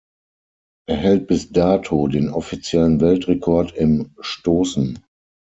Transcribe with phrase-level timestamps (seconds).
[0.87, 5.03] Er hält bis dato den offiziellen Weltrekord im Stoßen.